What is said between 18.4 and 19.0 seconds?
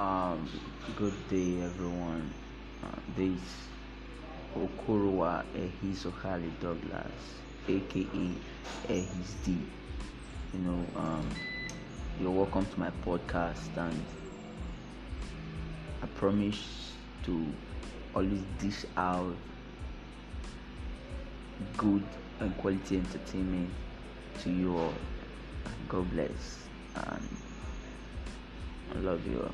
dish